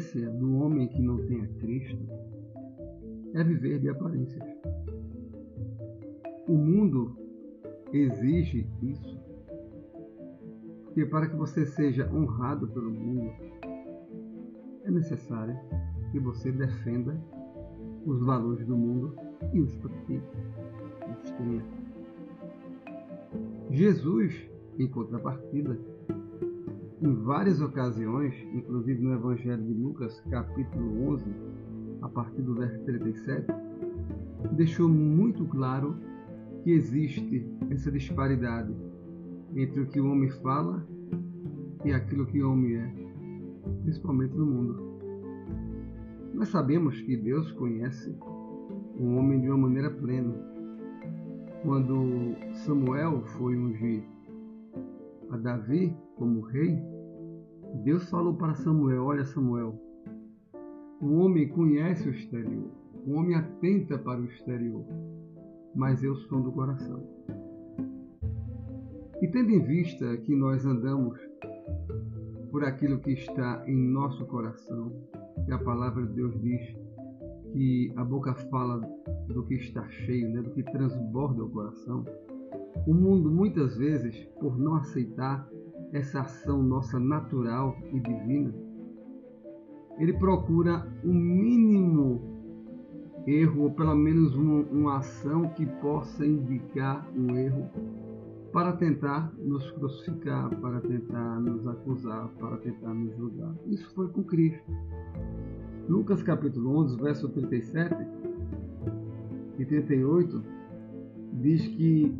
essência 0.00 0.30
do 0.30 0.56
homem 0.56 0.88
que 0.88 1.00
não 1.00 1.18
tem 1.26 1.42
a 1.42 1.48
Cristo 1.60 1.98
é 3.34 3.44
viver 3.44 3.78
de 3.78 3.90
aparências. 3.90 4.42
O 6.48 6.54
mundo 6.54 7.16
exige 7.92 8.66
isso. 8.82 9.20
Porque 10.84 11.04
para 11.06 11.28
que 11.28 11.36
você 11.36 11.66
seja 11.66 12.10
honrado 12.12 12.66
pelo 12.68 12.90
mundo, 12.90 13.30
é 14.84 14.90
necessário 14.90 15.56
que 16.10 16.18
você 16.18 16.50
defenda 16.50 17.16
os 18.04 18.20
valores 18.22 18.66
do 18.66 18.76
mundo 18.76 19.14
e 19.52 19.60
os 19.60 19.76
pratique, 19.76 20.22
os 21.22 21.30
tenha. 21.30 21.64
Jesus, 23.70 24.50
em 24.78 24.88
contrapartida, 24.88 25.78
em 27.02 27.14
várias 27.14 27.60
ocasiões, 27.60 28.34
inclusive 28.52 29.00
no 29.02 29.14
Evangelho 29.14 29.62
de 29.62 29.72
Lucas, 29.72 30.20
capítulo 30.30 31.12
11, 31.14 31.24
a 32.02 32.08
partir 32.08 32.42
do 32.42 32.54
verso 32.54 32.78
37, 32.84 33.46
deixou 34.52 34.88
muito 34.88 35.44
claro 35.46 35.96
que 36.62 36.72
existe 36.72 37.46
essa 37.70 37.90
disparidade 37.90 38.74
entre 39.56 39.80
o 39.80 39.86
que 39.86 40.00
o 40.00 40.10
homem 40.10 40.30
fala 40.42 40.86
e 41.84 41.92
aquilo 41.92 42.26
que 42.26 42.42
o 42.42 42.52
homem 42.52 42.76
é, 42.76 42.94
principalmente 43.82 44.34
no 44.34 44.44
mundo. 44.44 44.90
Nós 46.34 46.48
sabemos 46.48 47.00
que 47.00 47.16
Deus 47.16 47.50
conhece 47.52 48.14
o 48.98 49.14
homem 49.14 49.40
de 49.40 49.48
uma 49.48 49.56
maneira 49.56 49.90
plena. 49.90 50.34
Quando 51.62 52.36
Samuel 52.52 53.22
foi 53.22 53.56
ungir 53.56 54.02
a 55.30 55.36
Davi 55.38 55.94
como 56.20 56.42
rei, 56.42 56.78
Deus 57.82 58.10
falou 58.10 58.34
para 58.34 58.54
Samuel: 58.54 59.04
Olha, 59.04 59.24
Samuel, 59.24 59.74
o 61.00 61.14
homem 61.14 61.48
conhece 61.48 62.06
o 62.06 62.12
exterior, 62.12 62.70
o 63.06 63.12
homem 63.12 63.34
atenta 63.34 63.96
para 63.96 64.20
o 64.20 64.26
exterior, 64.26 64.84
mas 65.74 66.04
eu 66.04 66.14
sou 66.14 66.42
do 66.42 66.52
coração. 66.52 67.02
E 69.22 69.28
tendo 69.28 69.50
em 69.50 69.60
vista 69.60 70.14
que 70.18 70.36
nós 70.36 70.66
andamos 70.66 71.18
por 72.50 72.64
aquilo 72.64 72.98
que 72.98 73.12
está 73.12 73.64
em 73.66 73.76
nosso 73.76 74.26
coração, 74.26 74.92
que 75.46 75.52
a 75.52 75.58
palavra 75.58 76.06
de 76.06 76.12
Deus 76.12 76.38
diz 76.42 76.60
que 77.50 77.92
a 77.96 78.04
boca 78.04 78.34
fala 78.50 78.78
do 79.26 79.42
que 79.44 79.54
está 79.54 79.88
cheio, 79.88 80.28
né, 80.28 80.42
do 80.42 80.50
que 80.50 80.62
transborda 80.64 81.44
o 81.44 81.48
coração, 81.48 82.04
o 82.86 82.92
mundo 82.92 83.30
muitas 83.30 83.76
vezes, 83.76 84.16
por 84.38 84.58
não 84.58 84.76
aceitar 84.76 85.48
essa 85.92 86.20
ação 86.20 86.62
nossa 86.62 86.98
natural 86.98 87.76
e 87.92 88.00
divina, 88.00 88.54
ele 89.98 90.12
procura 90.14 90.86
um 91.04 91.12
mínimo 91.12 92.30
erro, 93.26 93.64
ou 93.64 93.70
pelo 93.70 93.94
menos 93.94 94.34
uma, 94.34 94.62
uma 94.70 94.96
ação 94.98 95.48
que 95.50 95.66
possa 95.66 96.24
indicar 96.24 97.06
um 97.14 97.36
erro, 97.36 97.68
para 98.52 98.72
tentar 98.72 99.32
nos 99.38 99.70
crucificar, 99.72 100.50
para 100.56 100.80
tentar 100.80 101.40
nos 101.40 101.66
acusar, 101.68 102.28
para 102.40 102.56
tentar 102.56 102.92
nos 102.92 103.16
julgar. 103.16 103.54
Isso 103.66 103.94
foi 103.94 104.08
com 104.08 104.24
Cristo. 104.24 104.72
Lucas 105.88 106.22
capítulo 106.22 106.78
11, 106.78 107.00
verso 107.00 107.28
37 107.28 107.94
e 109.58 109.64
38, 109.64 110.42
diz 111.34 111.66
que 111.68 112.12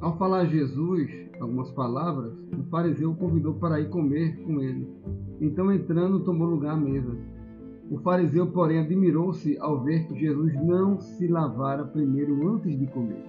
ao 0.00 0.18
falar 0.18 0.46
Jesus 0.46 1.27
algumas 1.40 1.70
palavras, 1.72 2.32
o 2.58 2.62
fariseu 2.70 3.12
o 3.12 3.16
convidou 3.16 3.54
para 3.54 3.80
ir 3.80 3.88
comer 3.90 4.36
com 4.44 4.60
ele. 4.60 4.88
Então, 5.40 5.72
entrando, 5.72 6.24
tomou 6.24 6.48
lugar 6.48 6.74
à 6.74 6.76
mesa. 6.76 7.16
O 7.90 7.98
fariseu, 7.98 8.46
porém, 8.48 8.80
admirou-se 8.80 9.56
ao 9.58 9.82
ver 9.82 10.06
que 10.06 10.18
Jesus 10.18 10.54
não 10.62 11.00
se 11.00 11.26
lavara 11.26 11.84
primeiro 11.84 12.48
antes 12.48 12.78
de 12.78 12.86
comer. 12.86 13.24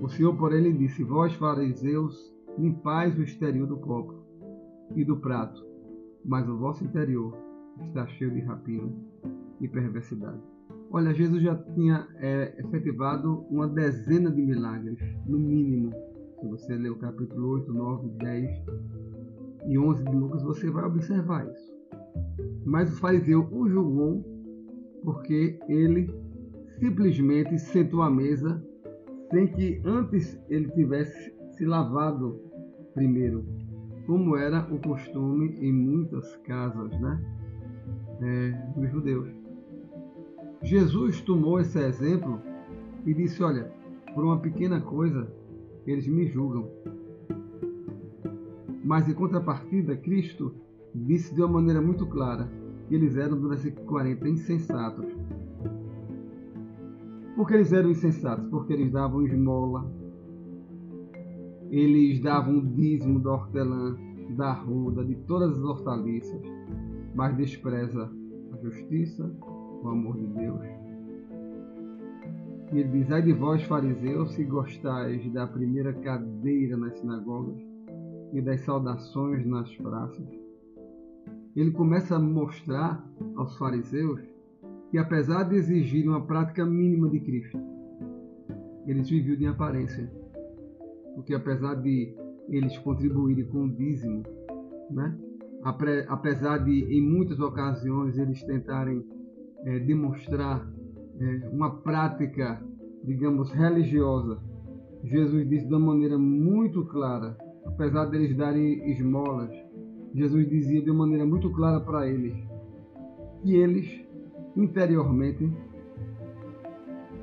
O 0.00 0.08
Senhor, 0.08 0.36
porém, 0.36 0.62
lhe 0.62 0.72
disse: 0.72 1.02
Vós, 1.02 1.32
fariseus, 1.34 2.32
limpais 2.58 3.18
o 3.18 3.22
exterior 3.22 3.66
do 3.66 3.78
copo 3.78 4.14
e 4.94 5.04
do 5.04 5.16
prato, 5.16 5.64
mas 6.24 6.48
o 6.48 6.56
vosso 6.56 6.84
interior 6.84 7.36
está 7.88 8.06
cheio 8.06 8.30
de 8.30 8.40
rapina 8.40 8.92
e 9.60 9.68
perversidade. 9.68 10.40
Olha, 10.90 11.12
Jesus 11.12 11.42
já 11.42 11.54
tinha 11.54 12.06
é, 12.16 12.54
efetivado 12.58 13.44
uma 13.50 13.66
dezena 13.66 14.30
de 14.30 14.40
milagres, 14.40 14.98
no 15.26 15.38
mínimo. 15.38 15.92
Se 16.40 16.46
você 16.46 16.74
ler 16.74 16.90
o 16.90 16.96
capítulo 16.96 17.48
8, 17.54 17.72
9, 17.72 18.08
10 18.18 18.64
e 19.68 19.78
11 19.78 20.04
de 20.04 20.14
Lucas, 20.14 20.42
você 20.42 20.70
vai 20.70 20.84
observar 20.84 21.46
isso. 21.50 21.74
Mas 22.64 22.92
o 22.92 23.00
fariseu 23.00 23.48
o 23.50 23.68
julgou 23.68 24.22
porque 25.02 25.58
ele 25.68 26.12
simplesmente 26.78 27.58
sentou 27.58 28.02
à 28.02 28.10
mesa 28.10 28.62
sem 29.30 29.46
que 29.46 29.80
antes 29.84 30.38
ele 30.48 30.68
tivesse 30.72 31.34
se 31.52 31.64
lavado 31.64 32.38
primeiro, 32.92 33.44
como 34.06 34.36
era 34.36 34.66
o 34.72 34.78
costume 34.78 35.56
em 35.60 35.72
muitas 35.72 36.36
casas 36.38 36.90
né, 37.00 37.24
é, 38.20 38.78
dos 38.78 38.90
judeus. 38.90 39.28
Jesus 40.62 41.20
tomou 41.22 41.60
esse 41.60 41.78
exemplo 41.78 42.40
e 43.04 43.14
disse: 43.14 43.42
Olha, 43.42 43.70
por 44.14 44.24
uma 44.24 44.38
pequena 44.38 44.80
coisa 44.80 45.30
eles 45.86 46.06
me 46.06 46.26
julgam. 46.26 46.68
Mas 48.84 49.08
em 49.08 49.14
contrapartida, 49.14 49.96
Cristo 49.96 50.54
disse 50.94 51.34
de 51.34 51.42
uma 51.42 51.54
maneira 51.54 51.80
muito 51.80 52.06
clara 52.06 52.50
que 52.88 52.94
eles 52.94 53.16
eram, 53.16 53.38
do 53.38 53.48
versículo 53.48 53.86
40, 53.86 54.28
insensatos. 54.28 55.06
Por 57.34 57.46
que 57.46 57.54
eles 57.54 57.72
eram 57.72 57.90
insensatos? 57.90 58.48
Porque 58.48 58.72
eles 58.72 58.90
davam 58.90 59.22
esmola, 59.26 59.84
eles 61.70 62.20
davam 62.20 62.58
o 62.58 62.66
dízimo 62.66 63.20
da 63.20 63.32
hortelã, 63.32 63.96
da 64.36 64.52
ruda, 64.52 65.04
de 65.04 65.14
todas 65.26 65.56
as 65.56 65.62
hortaliças, 65.62 66.40
mas 67.14 67.36
despreza 67.36 68.10
a 68.52 68.56
justiça, 68.62 69.30
o 69.82 69.88
amor 69.88 70.16
de 70.16 70.26
Deus. 70.28 70.85
E 72.72 72.78
ele 72.78 72.88
diz: 72.88 73.10
Ai 73.10 73.22
de 73.22 73.32
vós, 73.32 73.62
fariseus, 73.62 74.32
se 74.34 74.44
gostais 74.44 75.32
da 75.32 75.46
primeira 75.46 75.92
cadeira 75.92 76.76
nas 76.76 76.98
sinagogas 76.98 77.60
e 78.32 78.40
das 78.40 78.60
saudações 78.62 79.46
nas 79.46 79.74
praças. 79.76 80.26
Ele 81.54 81.70
começa 81.70 82.16
a 82.16 82.18
mostrar 82.18 83.02
aos 83.36 83.56
fariseus 83.56 84.20
que, 84.90 84.98
apesar 84.98 85.44
de 85.44 85.56
exigirem 85.56 86.08
uma 86.08 86.26
prática 86.26 86.66
mínima 86.66 87.08
de 87.08 87.20
Cristo, 87.20 87.58
eles 88.86 89.08
viviam 89.08 89.36
de 89.36 89.46
aparência. 89.46 90.10
Porque, 91.14 91.34
apesar 91.34 91.76
de 91.76 92.14
eles 92.48 92.76
contribuírem 92.78 93.46
com 93.46 93.64
o 93.64 93.70
dízimo, 93.70 94.22
né? 94.90 95.16
apesar 96.08 96.58
de, 96.58 96.84
em 96.84 97.00
muitas 97.00 97.40
ocasiões, 97.40 98.16
eles 98.18 98.42
tentarem 98.44 99.04
é, 99.64 99.78
demonstrar 99.80 100.64
é, 101.20 101.48
uma 101.48 101.70
prática, 101.78 102.62
digamos, 103.04 103.50
religiosa. 103.52 104.38
Jesus 105.04 105.48
disse 105.48 105.66
de 105.66 105.74
uma 105.74 105.94
maneira 105.94 106.18
muito 106.18 106.84
clara, 106.86 107.36
apesar 107.64 108.06
deles 108.06 108.36
darem 108.36 108.90
esmolas, 108.90 109.50
Jesus 110.14 110.48
dizia 110.48 110.80
de 110.82 110.90
uma 110.90 111.04
maneira 111.04 111.26
muito 111.26 111.50
clara 111.50 111.80
para 111.80 112.08
eles 112.08 112.34
que 113.42 113.54
eles, 113.54 114.04
interiormente, 114.56 115.52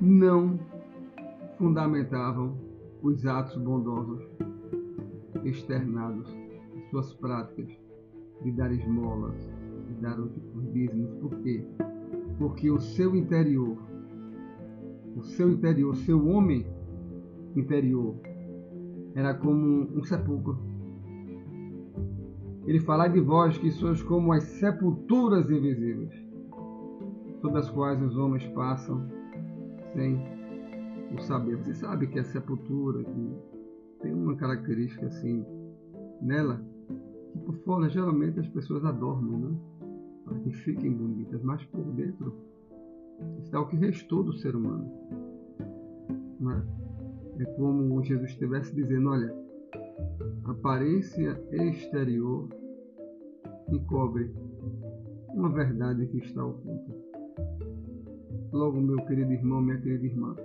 não 0.00 0.58
fundamentavam 1.56 2.56
os 3.02 3.24
atos 3.26 3.56
bondosos 3.56 4.22
externados, 5.44 6.28
suas 6.90 7.12
práticas 7.14 7.68
de 8.42 8.52
dar 8.52 8.70
esmolas, 8.72 9.34
de 9.88 9.94
dar 10.02 10.18
os 10.20 10.72
dízimos. 10.72 11.10
Por 11.20 11.40
quê? 11.42 11.64
Porque 12.38 12.70
o 12.70 12.78
seu 12.80 13.14
interior, 13.14 13.76
o 15.16 15.22
seu 15.22 15.50
interior, 15.50 15.92
o 15.92 15.96
seu 15.96 16.26
homem 16.26 16.66
interior, 17.56 18.16
era 19.14 19.34
como 19.34 19.82
um 19.96 20.02
sepulcro. 20.02 20.58
Ele 22.66 22.80
fala 22.80 23.08
de 23.08 23.20
vós 23.20 23.56
que 23.58 23.70
sois 23.70 24.02
como 24.02 24.32
as 24.32 24.42
sepulturas 24.44 25.50
invisíveis, 25.50 26.12
sobre 27.40 27.58
as 27.58 27.70
quais 27.70 28.00
os 28.02 28.16
homens 28.16 28.46
passam 28.48 29.06
sem 29.92 30.18
o 31.14 31.20
saber. 31.20 31.56
Você 31.56 31.74
sabe 31.74 32.06
que 32.06 32.18
a 32.18 32.24
sepultura 32.24 33.04
que 33.04 33.36
tem 34.00 34.12
uma 34.12 34.34
característica 34.34 35.06
assim 35.06 35.44
nela, 36.20 36.64
que 37.32 37.38
por 37.38 37.54
fora 37.64 37.88
geralmente 37.88 38.40
as 38.40 38.48
pessoas 38.48 38.84
adormem, 38.84 39.38
né? 39.38 39.56
Para 40.24 40.38
que 40.40 40.50
fiquem 40.50 40.92
bonitas, 40.92 41.42
mas 41.42 41.64
por 41.66 41.84
dentro 41.92 42.34
está 43.38 43.60
o 43.60 43.66
que 43.66 43.76
restou 43.76 44.22
do 44.22 44.32
ser 44.32 44.56
humano. 44.56 44.90
É? 47.38 47.42
é 47.42 47.44
como 47.56 48.02
Jesus 48.02 48.30
estivesse 48.30 48.74
dizendo: 48.74 49.10
olha, 49.10 49.34
aparência 50.44 51.40
exterior 51.52 52.48
encobre 53.68 54.30
uma 55.32 55.48
verdade 55.48 56.06
que 56.06 56.18
está 56.18 56.44
oculta. 56.44 56.94
Logo, 58.52 58.80
meu 58.80 59.04
querido 59.04 59.32
irmão, 59.32 59.60
minha 59.60 59.80
querida 59.80 60.06
irmã, 60.06 60.36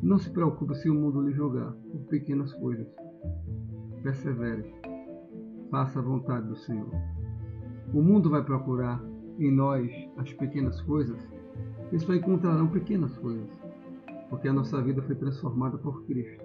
não 0.00 0.18
se 0.18 0.30
preocupe 0.30 0.74
se 0.76 0.88
o 0.88 0.94
mundo 0.94 1.20
lhe 1.22 1.32
julgar 1.32 1.72
por 1.72 2.00
pequenas 2.08 2.52
coisas. 2.54 2.86
Persevere. 4.02 4.64
Faça 5.70 5.98
a 5.98 6.02
vontade 6.02 6.46
do 6.46 6.56
Senhor. 6.56 6.90
O 7.92 8.00
mundo 8.00 8.30
vai 8.30 8.42
procurar 8.42 9.04
em 9.38 9.50
nós 9.50 9.90
as 10.16 10.32
pequenas 10.32 10.80
coisas. 10.82 11.18
Eles 11.90 12.02
só 12.02 12.14
encontrarão 12.14 12.68
pequenas 12.68 13.16
coisas, 13.18 13.50
porque 14.30 14.48
a 14.48 14.52
nossa 14.52 14.80
vida 14.80 15.02
foi 15.02 15.14
transformada 15.14 15.76
por 15.76 16.02
Cristo. 16.04 16.42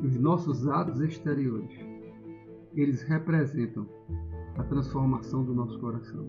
Os 0.00 0.16
nossos 0.16 0.68
atos 0.68 1.00
exteriores, 1.00 1.72
eles 2.74 3.02
representam 3.02 3.84
a 4.56 4.62
transformação 4.62 5.44
do 5.44 5.52
nosso 5.52 5.78
coração. 5.80 6.24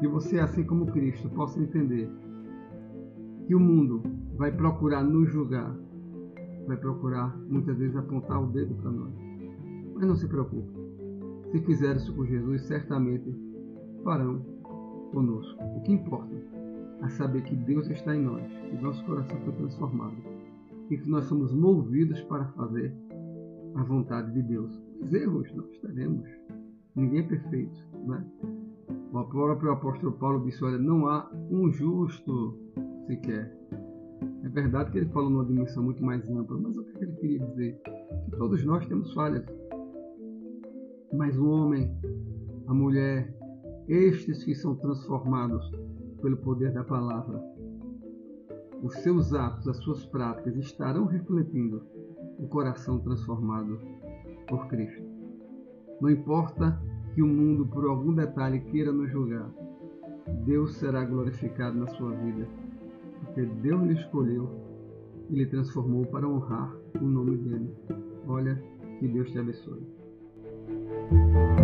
Que 0.00 0.08
você, 0.08 0.40
assim 0.40 0.64
como 0.64 0.86
Cristo, 0.86 1.28
possa 1.30 1.60
entender 1.60 2.10
que 3.46 3.54
o 3.54 3.60
mundo 3.60 4.02
vai 4.36 4.50
procurar 4.50 5.04
nos 5.04 5.30
julgar, 5.30 5.72
vai 6.66 6.76
procurar 6.76 7.36
muitas 7.48 7.78
vezes 7.78 7.94
apontar 7.94 8.42
o 8.42 8.46
dedo 8.46 8.74
para 8.74 8.90
nós. 8.90 9.14
Mas 9.94 10.08
não 10.08 10.16
se 10.16 10.26
preocupe. 10.26 10.93
Se 11.54 11.60
fizer 11.60 11.94
isso 11.94 12.12
com 12.16 12.26
Jesus, 12.26 12.62
certamente 12.62 13.32
farão 14.02 14.40
conosco. 15.12 15.62
O 15.76 15.82
que 15.82 15.92
importa 15.92 16.34
é 17.00 17.08
saber 17.10 17.44
que 17.44 17.54
Deus 17.54 17.88
está 17.90 18.12
em 18.12 18.22
nós, 18.22 18.42
que 18.42 18.82
nosso 18.82 19.04
coração 19.04 19.40
foi 19.42 19.52
transformado 19.52 20.16
e 20.90 20.98
que 20.98 21.08
nós 21.08 21.26
somos 21.26 21.54
movidos 21.54 22.20
para 22.22 22.46
fazer 22.54 22.92
a 23.76 23.84
vontade 23.84 24.32
de 24.32 24.42
Deus. 24.42 24.82
Os 25.00 25.12
erros 25.12 25.48
nós 25.54 25.78
teremos. 25.78 26.28
Ninguém 26.96 27.20
é 27.20 27.22
perfeito, 27.22 27.78
né? 28.04 28.26
O 29.12 29.24
próprio 29.24 29.70
apóstolo 29.70 30.10
Paulo 30.14 30.44
disse: 30.44 30.64
Olha, 30.64 30.78
não 30.78 31.06
há 31.06 31.30
um 31.52 31.70
justo 31.70 32.58
sequer. 33.06 33.56
É 34.42 34.48
verdade 34.48 34.90
que 34.90 34.98
ele 34.98 35.08
falou 35.10 35.30
numa 35.30 35.44
dimensão 35.44 35.84
muito 35.84 36.02
mais 36.04 36.28
ampla, 36.28 36.58
mas 36.58 36.76
o 36.76 36.82
que 36.82 36.98
ele 37.04 37.12
queria 37.12 37.46
dizer? 37.46 37.80
Que 38.24 38.36
todos 38.36 38.64
nós 38.64 38.84
temos 38.88 39.14
falhas. 39.14 39.46
Mas 41.16 41.38
o 41.38 41.48
homem, 41.48 41.96
a 42.66 42.74
mulher, 42.74 43.32
estes 43.86 44.42
que 44.42 44.54
são 44.54 44.74
transformados 44.74 45.70
pelo 46.20 46.36
poder 46.38 46.72
da 46.72 46.82
palavra, 46.82 47.40
os 48.82 48.94
seus 48.96 49.32
atos, 49.32 49.68
as 49.68 49.76
suas 49.78 50.04
práticas 50.06 50.56
estarão 50.56 51.06
refletindo 51.06 51.82
o 52.38 52.48
coração 52.48 52.98
transformado 52.98 53.78
por 54.48 54.66
Cristo. 54.66 55.02
Não 56.00 56.10
importa 56.10 56.82
que 57.14 57.22
o 57.22 57.26
mundo, 57.26 57.64
por 57.64 57.88
algum 57.88 58.12
detalhe, 58.12 58.60
queira 58.60 58.92
nos 58.92 59.10
julgar, 59.10 59.48
Deus 60.44 60.74
será 60.74 61.04
glorificado 61.04 61.78
na 61.78 61.86
sua 61.86 62.10
vida, 62.10 62.48
porque 63.20 63.46
Deus 63.46 63.82
lhe 63.84 63.94
escolheu 63.94 64.50
e 65.30 65.36
lhe 65.36 65.46
transformou 65.46 66.04
para 66.06 66.28
honrar 66.28 66.74
o 67.00 67.04
nome 67.04 67.36
dele. 67.36 67.72
Olha, 68.26 68.60
que 68.98 69.06
Deus 69.06 69.30
te 69.30 69.38
abençoe. 69.38 70.03
Thank 71.10 71.58
you. 71.58 71.63